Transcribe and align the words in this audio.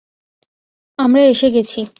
আমরা 0.99 1.21
এসে 1.23 1.47
গেছি। 1.51 1.81